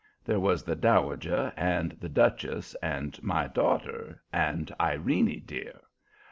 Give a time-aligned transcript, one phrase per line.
[0.25, 5.79] There was the Dowager and the Duchess and "My Daughter" and "Irene dear."